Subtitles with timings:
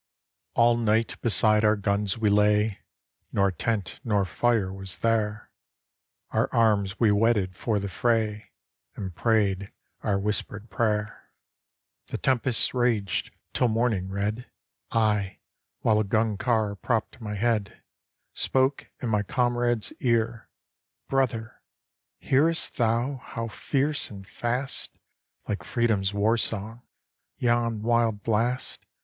[0.55, 2.79] ]All night beside our guns we lay,
[3.31, 5.51] Nor tent nor fire was there;
[6.31, 8.51] Our arms we whetted for the fray,
[8.95, 11.29] And prayed our whispered prayer.
[12.09, 14.49] 117 RUSSIA The tempest raged till morning red;
[14.89, 15.37] I,
[15.81, 17.83] while a gun car propped my head,
[18.33, 20.49] Spoke in my comrade's ear:
[21.09, 21.61] "Brother,
[22.17, 24.97] hear'st thou how fierce and fast.
[25.47, 26.81] Like freedom's war song,
[27.37, 28.87] yon wild blast?"